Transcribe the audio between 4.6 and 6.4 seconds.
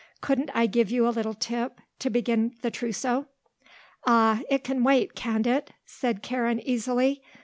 can wait, can't it?" said